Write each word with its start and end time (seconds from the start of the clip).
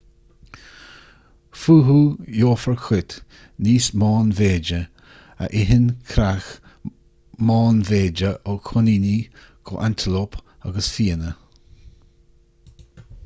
fúthu 1.63 1.97
gheofar 2.37 2.77
cait 2.85 3.11
níos 3.65 3.89
meánmhéide 4.03 4.79
a 5.47 5.49
itheann 5.59 5.83
creach 6.13 6.47
meánmhéide 7.51 8.31
ó 8.53 8.55
choiníní 8.69 9.15
go 9.71 9.77
hantalóip 9.83 10.39
agus 10.71 10.89
fianna 10.97 11.35